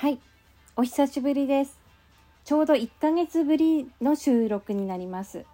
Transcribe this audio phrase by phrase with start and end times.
[0.00, 0.20] はい、
[0.76, 1.76] お久しぶりです。
[2.44, 5.44] ちょうど1ヶ月ぶりの収録になります。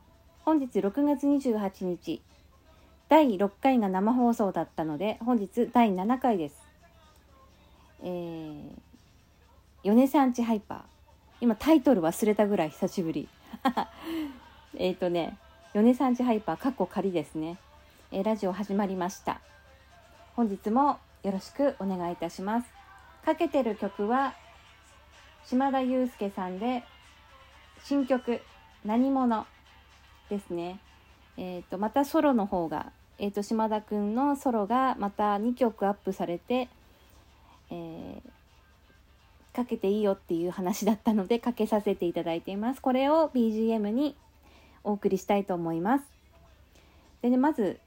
[0.44, 2.20] 本日6月28日、
[3.08, 6.56] 第6回が生放送だったので、本日第7回です。
[8.02, 8.70] えー、
[9.82, 10.78] 米さんちハイパー。
[11.40, 13.30] 今タイトル忘れたぐらい久しぶり。
[14.76, 15.38] えっとね、
[15.72, 17.56] 米さんちハイパー、かっこ仮ですね。
[18.12, 19.40] えーラジオ始まりました。
[20.36, 22.83] 本日もよろしくお願いいたします。
[23.24, 24.34] かけてる曲は
[25.44, 26.84] 島田裕介さんで
[27.82, 28.40] 新曲
[28.84, 29.46] 「何者」
[30.30, 30.78] ですね。
[31.36, 36.68] えっ、とまたソロの方が、えー、と島田くんのソロがまた2曲アップされて、
[37.70, 38.34] えー
[39.54, 42.82] かけていいよっていう話だったのでかけさせていただいています。
[42.82, 44.16] これを BGM に
[44.82, 46.04] お送りしたいと思います。
[47.22, 47.78] でねまず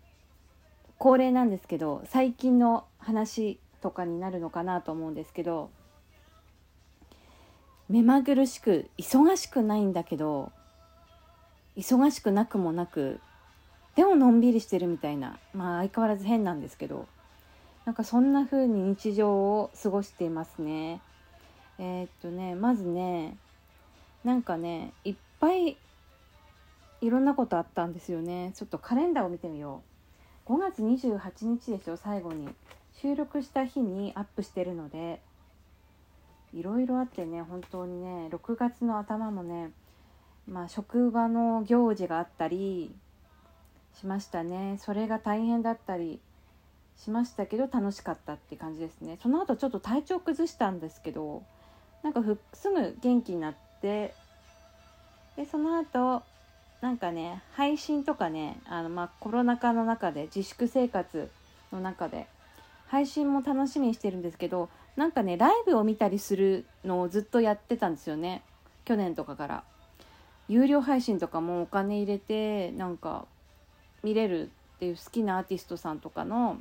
[0.98, 5.70] 恒例なんですけど最近の話とかになるのかなと思うんですけど
[7.90, 10.52] 目まぐるしく忙しくないんだけど
[11.78, 13.20] 忙しくなくもなく
[13.96, 17.08] でものんびりしてるみたいなまあ相変わらず変なんですけど
[17.86, 21.00] なんかそんな風に日常を過ごしていますね。
[21.80, 23.38] えーっとねまずね
[24.26, 25.78] なんかねいっぱい
[27.00, 28.52] いろんなことあったんですよね。
[28.56, 29.82] ちょっとカレンダーを見てみよ
[30.48, 30.54] う。
[30.54, 32.50] 5月28日でしょ最後に。
[33.02, 35.22] 収録した日にアップしてるので
[36.54, 39.72] いろいろあってね本当にね6月の頭もね
[40.48, 42.92] まあ職場の行事があったり
[44.00, 44.78] しましたね。
[44.80, 46.20] それが大変だったり
[46.98, 49.18] しましたけど楽しかったって感じですね。
[49.22, 51.44] その後ちょっと体調崩したんですけど
[52.04, 54.14] なんかふすぐ元気になって
[55.36, 56.24] でその後
[56.82, 61.30] なんかね配信とかねあのまあコロナ禍の中で自粛生活
[61.72, 62.28] の中で
[62.88, 68.42] 配信も楽しみにしてるんですけどなんかねライブを見たりするのをずっとやってたんですよね。
[68.86, 69.64] 去年とかから。
[70.50, 73.26] 有料配信とかもお金入れてなんか
[74.02, 76.58] 見れるっていう好きなアーティストさんとかの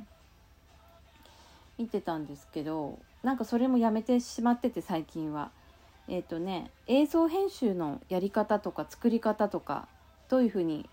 [1.77, 5.51] 見てたんですけどなんかそれもやめてしまってて最近は。
[6.09, 9.89] えっ、とね映像編集のやり方とか作り方とか
[10.29, 10.89] どういうふうに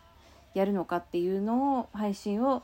[0.55, 2.63] やるのかっていうのを配信を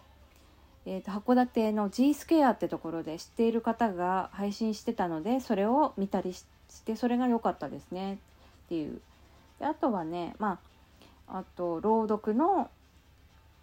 [0.93, 8.15] えー、と函館の G スケアってところで知っている方が配信してたのでそれを見たりししてそれが良かったですね。
[8.15, 8.17] っ
[8.69, 9.01] ていう。
[9.59, 10.59] であとはねま
[11.29, 12.71] ああと朗読の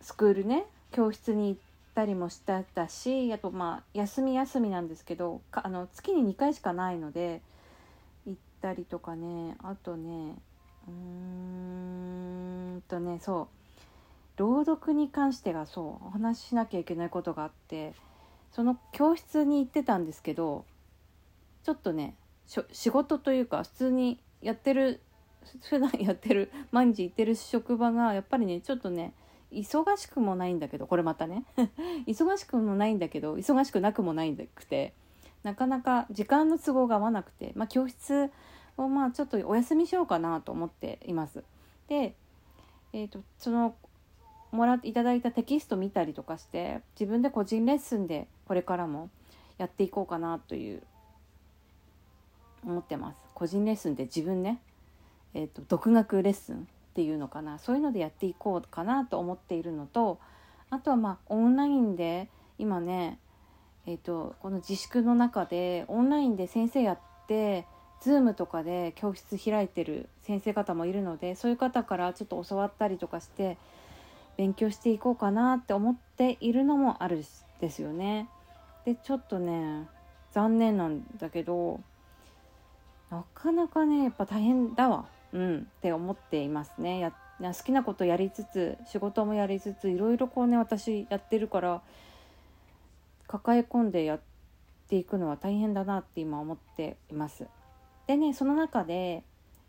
[0.02, 0.66] スクールね。
[0.92, 1.60] 教室に行っ
[1.96, 7.42] たりもしてたしあとまあ休み休みなんですけどかあの月に2回しかないので
[8.26, 9.58] 行ったりとかね。
[9.64, 10.36] あとね
[10.88, 10.94] うー
[12.78, 13.57] んとねそう。
[14.38, 17.94] 朗読に関してがそうお話ししなきゃいけないことがあって
[18.52, 20.66] その教室に行ってたんですけど
[21.64, 22.16] ちょっとね
[22.72, 25.02] 仕事というか普通にやってる
[25.70, 29.14] 普段やってる毎日行ってる職場がやっぱりねちょっとね
[29.52, 31.44] 忙しくもないんだけどこれまたね
[32.06, 34.94] 忙しくもないんだけど忙しくなくもないんだくて
[35.44, 38.32] なかなか時間の都合が合わなくて、まあ、教室
[38.78, 41.44] をまあちょっとお休みしようかなと思っています。
[41.88, 42.16] で、
[42.94, 43.76] えー、とその
[44.52, 49.10] もらっていただいたテキスト見たりとかして自分で個人レッスンでこれからも
[49.58, 50.82] やっていこうかなという
[52.66, 53.18] 思ってます。
[53.34, 54.60] 個人レッスンで自分ね、
[55.34, 56.60] えー、と独学レッスンっ
[56.94, 57.60] ていうのかな。
[57.60, 60.20] そういうのでやっていこうかなと思っているのと
[60.70, 63.20] あとはまあオンラインで今ね
[63.88, 67.66] えー、とこの自粛の中でオンラインで先生やって
[68.04, 73.58] Zoom とかで教室開いてる先生方もいるのでそういう方からちょっと教わったりとかして
[74.38, 77.24] 勉強していこうかなって思っているのもある
[77.60, 78.30] ですよね。
[78.86, 79.88] でちょっとね
[80.32, 81.82] 残念なんだけど
[83.10, 87.00] なかなかねやっぱ大変だわうんって思っていますね。
[87.00, 91.82] や好きなことやりつつ仕事もやりつついろいろこうね私やってるから
[93.28, 94.20] 抱え込んでやっ
[94.88, 97.46] ていくのは大変だなって今思っています。
[98.08, 99.24] でねその中で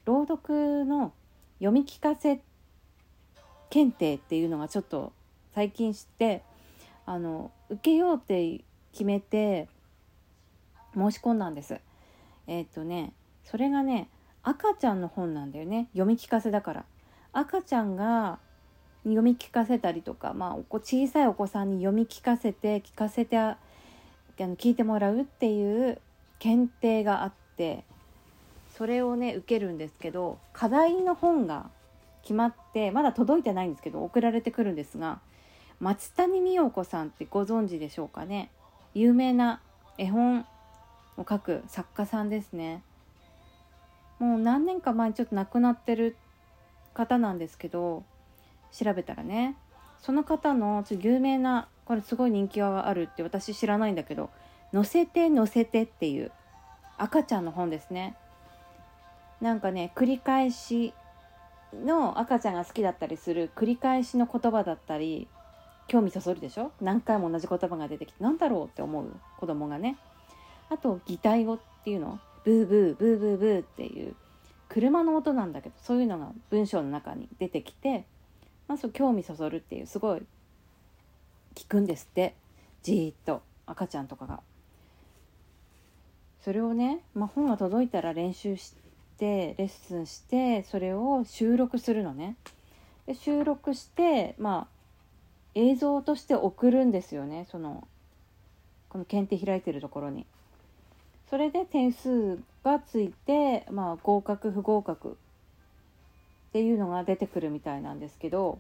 [0.05, 1.13] 朗読の
[1.59, 2.41] 読み聞かせっ
[3.71, 5.13] 検定っていうのがちょっと
[5.55, 6.43] 最近知って
[7.07, 8.61] あの受けようって
[8.93, 9.69] 決めて
[10.95, 11.81] 申し込んだんです。
[12.47, 13.13] えっ、とね
[13.45, 14.09] それがね
[14.43, 16.85] 赤ちゃんの本なんだよね読み聞かせだから
[17.33, 18.39] 赤ちゃんが
[19.05, 23.59] 読み聞かせたりとか、まあ、小さいお子さんに読み聞かせて聞かせてあ
[24.39, 26.01] の聞いてもらうっていう
[26.39, 27.85] 検定があって
[28.77, 31.71] それをね受けるんですけど課題の本が
[32.29, 35.19] 決まってまだ届いてないんですけど送られてくるんですが
[35.81, 38.51] 松谷美代子さんってご存知でしょうかね？
[38.93, 39.63] 有名な
[39.97, 40.45] 絵本
[41.17, 42.83] を描く作家さんですね
[44.19, 46.17] もう何年か前にちょっと亡くなってる
[46.93, 48.05] 方なんですけど
[48.73, 49.57] 調べたらね
[50.03, 54.29] その方のちょ有名なこれすごい人気があるって私知らないんだけど
[54.75, 56.31] 「乗せて乗せて」っていう
[56.99, 58.17] 赤ちゃんの本ですね。
[59.41, 60.93] なんかね繰り返し
[61.75, 65.29] の赤ちゃんが好きだったりする繰り返しの言葉だったり
[65.87, 66.73] 興味そそるでしょ？
[66.81, 69.07] 何回も同じ言葉が出てきて何だろうって思う？
[69.39, 69.97] 子供がね。
[70.71, 72.19] あと擬態語っていうの？
[72.45, 74.15] ブーブーブーブーブーっていう
[74.69, 78.05] 車の音なんだけどそういうのが文章の中に出てきて、
[78.67, 80.23] まあ、興味そそるっていうすごい
[81.55, 82.35] 聞くんですって。
[82.83, 84.41] じーっと赤ちゃんとかが。
[86.41, 88.81] それをね、まあ、本が届いたら練習して
[89.19, 92.37] してレッスンしてそれを収録するのね。
[93.07, 94.79] で収録してまあ
[95.57, 97.89] 映像として送るんですよねその
[98.89, 100.25] この検定開いてるところに。
[101.29, 105.15] それで点数がついて、まあ、合格不合格っ
[106.55, 108.59] ていうのが出てくるみたいなんですけど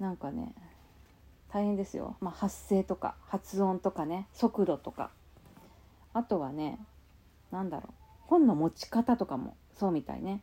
[0.00, 0.52] なんかね
[1.52, 5.10] 大変ですよ、まあ、発声とか発音とかね速度とか
[6.12, 6.80] あとはね
[7.52, 7.97] 何だろう
[8.28, 10.42] 本の持ち方とかもそうみたいね。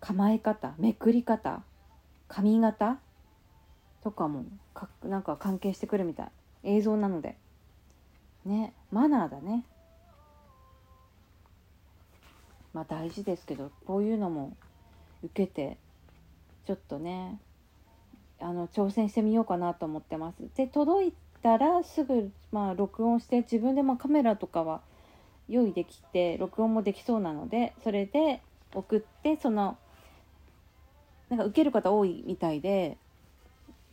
[0.00, 1.62] 構え方めくり方
[2.28, 2.98] 髪型
[4.02, 4.44] とかも
[4.74, 6.30] かなんか関係してくるみたい。
[6.62, 7.36] 映像なので。
[8.44, 9.64] ねマナーだね。
[12.72, 14.56] まあ大事ですけどこういうのも
[15.24, 15.78] 受けて
[16.66, 17.40] ちょっとね
[18.40, 20.36] あの挑戦してみようかなと思ってます。
[20.54, 24.80] で届いたらすぐ、まあ、録音して自分でもカメラとかは
[25.48, 28.40] 用意できて録音もできそうなのでそれで
[28.74, 29.76] 送ってその
[31.28, 32.96] なんか受ける方多いみたいで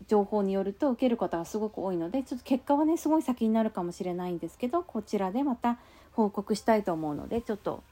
[0.07, 5.77] 情報によると受ける方がすごく多いのでちょっと結果はねすごい先になるかもしれないんですけどこちらでまた
[6.13, 7.83] 報告したいと思うのでちょっと,、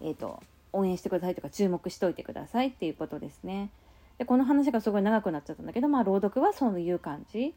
[0.00, 0.42] えーと、
[0.72, 3.70] 応援してくださいとか注目しておいてくださいっていうことですね。
[4.18, 7.54] でこの話がすごい長くなっちゃったんだけどまあ朗読はそういう感じ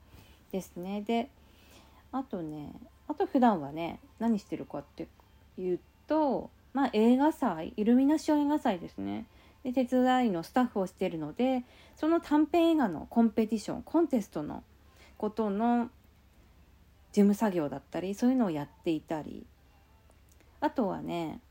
[0.51, 1.01] ですね。
[1.01, 1.29] で
[2.11, 2.71] あとね
[3.07, 5.09] あと普段はね何してるかっていう
[5.57, 9.25] 言うとまあ映画祭イルミナション映画祭ですね。
[9.63, 11.63] で手伝いのスタッフをしてるので
[11.95, 14.63] その短編映画のコンペティションコンテストの
[15.17, 15.89] ことの
[17.11, 19.45] 事務作業だったりそういうのをやっていたり
[20.61, 21.41] あとはね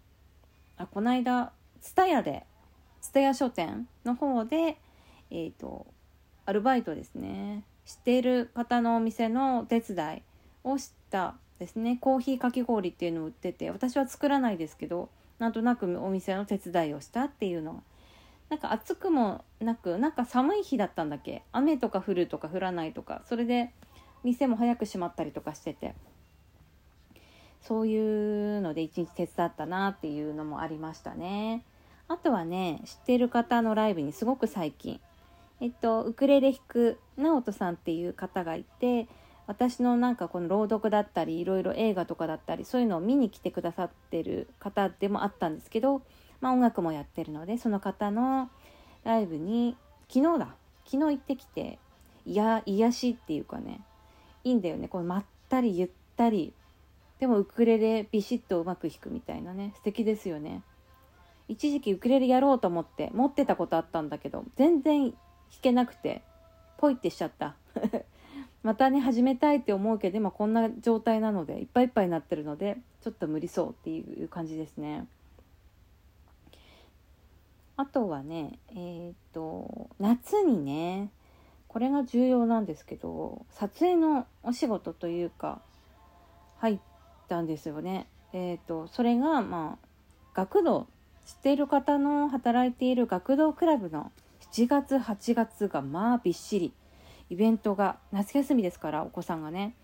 [0.76, 2.44] あこの間蔦屋で
[3.00, 4.78] 蔦屋書店の方で
[5.30, 5.86] えっ、ー、と
[6.44, 10.22] アルバイトですね知っている方のお店のお手伝い
[10.64, 11.98] をしたですね。
[12.00, 15.08] コーヒーかき氷っていうのを売ってて私は作らないですけど
[15.38, 17.80] なんとなくお店の手伝いをしたっていうのが。
[18.48, 21.42] なんか暑くもなくなんか寒い日だったんだっけ？
[21.50, 23.72] 雨とか降るとか降らないとかそれで
[24.22, 25.94] 店も早く閉まったりとかしてて。
[27.62, 31.64] そういうので一日手伝ったなっていうのもありましたね。
[32.06, 35.00] あとはね知ってる方のライブにすごく最近。
[35.60, 39.08] えっとウクレレ弾く直人さんっていう方がいて
[39.46, 46.02] 私のなんかこの朗読だったりいろいろ映画とかだったりそういうのを見に来てくださってる方でもあったんですけど
[46.40, 48.50] まあ、音楽もやってるのでその方の
[49.04, 49.76] ライブに
[50.08, 50.54] 昨日だ。
[50.84, 51.80] 昨日行ってきて
[52.24, 53.80] いや癒しっていうかね
[54.44, 54.86] いいんだよね。
[54.86, 56.52] このまったりゆったり
[57.18, 60.62] でもウクレレビシッとうまく弾くみたいなね素敵ですよね。
[61.48, 65.18] 一時期ウクレレやろうと思って持ってたことあったんだけど全然弾
[65.62, 66.22] けなくて
[66.78, 67.56] ポイってしちゃった。
[68.66, 75.06] またね始めたいって思うけど今こんな状態なのでいっぱいいっぱいになってるのでちょっと無理そうっていう感じですね
[77.76, 81.10] あとはねえっ、と夏にね
[81.68, 85.60] これが重要なんですけど撮影のお仕事というか
[86.58, 86.78] 入っ
[87.28, 88.08] たんですよね。
[88.32, 89.86] えっ、とそれがまあ
[90.34, 90.88] 学童
[91.24, 94.10] 知っている方の働いている学童クラブの
[94.52, 96.72] 7月8月がまあびっしり
[97.30, 99.74] イベントが夏休みですからお子さんがね。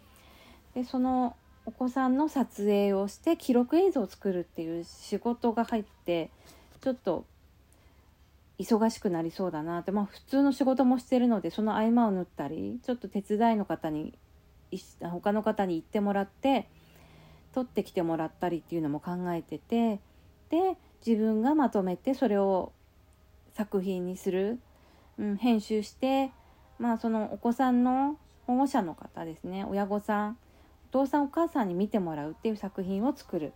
[0.75, 6.31] でそのお子さんの撮影をして記録映像を作るっていう仕事が入って
[6.81, 7.25] ちょっと
[8.59, 9.93] 忙しくなりそうだなって。
[9.93, 14.19] まあ普通の仕事もしてるのでその合間を縫ったりちょっと手伝いの方に
[15.01, 16.69] 他の方に行ってもらって
[17.53, 20.01] 取ってきてもらったりっていうのも考えてて
[20.49, 22.73] で自分がまとめてそれを
[23.55, 24.59] 作品にする、
[25.19, 26.31] うん、編集して
[26.83, 28.17] まあそのお子さんの
[28.49, 30.37] 保護者の方ですね親御さん
[30.91, 33.53] お父さんお母さんに見てもらうっていう作品を作る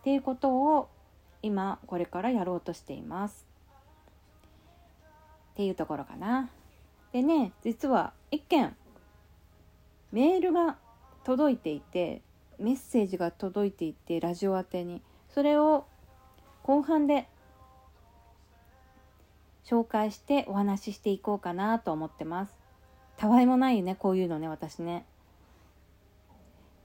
[0.00, 0.88] っていうことを
[1.42, 3.46] 今これからやろうとしています。
[5.52, 6.48] っていうところかな。
[7.12, 8.74] でね実は一件
[10.10, 10.78] メールが
[11.24, 12.22] 届いていて
[12.58, 15.84] メッセージが届いていてラジオ宛てにそれを
[16.62, 17.28] 後半で
[19.64, 22.58] 紹介してお話ししていこうかなと思ってます。
[23.16, 25.06] たわいもないよねこういうのね私ね。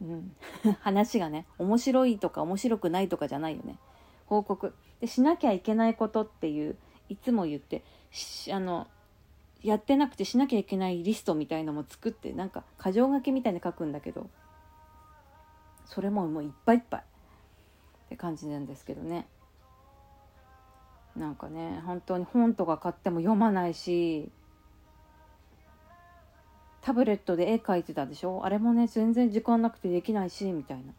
[0.02, 0.36] うん。
[0.80, 3.78] 話がね面白いとか面白くないとかじゃないよね。
[4.26, 4.74] 報告。
[5.02, 6.78] でしなきゃいけないことっていう
[7.10, 7.84] いつも言って
[8.52, 8.88] あの
[9.62, 14.30] やってなくてしなきゃいけないリストみたいのも作ってなんか箇条書きみたいに書くんだけど
[15.86, 17.02] それももういっぱいいっぱい。
[17.02, 17.04] っ
[18.10, 19.28] て感じなんですけどね。
[21.20, 24.32] なんかね本当に本とか買っても読まないし
[26.82, 28.46] タブレットで絵描いてたでしょ？
[28.46, 30.94] あれもね全然時間なくてできないしみたいな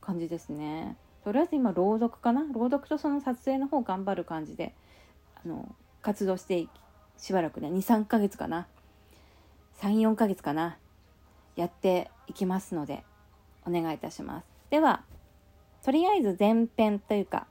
[0.00, 0.96] 感じですね。
[1.24, 2.42] とりあえず今朗読かな？
[2.52, 4.74] 朗読とその撮影の方頑張る感じで
[5.44, 6.66] あの活動して
[7.18, 8.66] しばらくね23ヶ月かな。
[9.82, 10.78] 34ヶ月かな。
[11.56, 13.04] やっていきますので
[13.66, 14.46] お願いいたします。
[14.70, 15.02] では
[15.84, 17.46] とりあえず前編というか、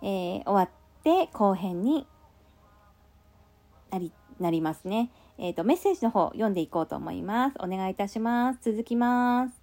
[0.00, 2.06] えー、終わってで後編に
[3.90, 5.10] なりなりますね。
[5.38, 7.56] えっ、ー、と、メッセージの方読んでいこうと思います。
[7.60, 8.60] お願いいたします。
[8.62, 9.59] 続きます。